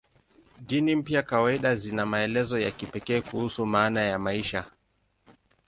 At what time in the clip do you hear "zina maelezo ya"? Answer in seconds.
1.75-2.71